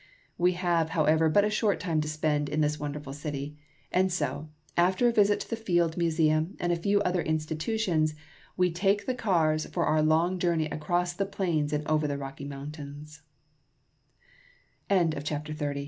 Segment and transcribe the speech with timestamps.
[0.35, 3.55] We have, however, but a short time to spend in this wonderful city,
[3.91, 8.15] and so, after a visit to the Field Museum and a few other institutions,
[8.57, 12.49] we take the cars for our long journey across the plains and over the Rocky